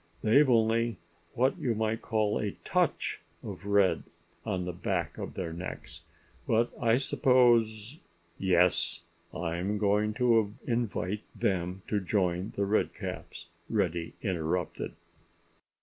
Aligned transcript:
They've 0.23 0.49
only 0.49 0.97
what 1.35 1.59
you 1.59 1.75
might 1.75 2.01
call 2.01 2.39
a 2.39 2.53
touch 2.65 3.21
of 3.43 3.67
red 3.67 4.01
on 4.43 4.65
the 4.65 4.73
backs 4.73 5.19
of 5.19 5.35
their 5.35 5.53
necks; 5.53 6.01
but 6.47 6.71
I 6.81 6.97
suppose——" 6.97 7.99
"Yes! 8.39 9.03
I'm 9.31 9.77
going 9.77 10.15
to 10.15 10.55
invite 10.65 11.25
them 11.35 11.83
to 11.87 11.99
join 11.99 12.49
The 12.55 12.65
Redcaps," 12.65 13.49
Reddy 13.69 14.15
interrupted. 14.23 14.95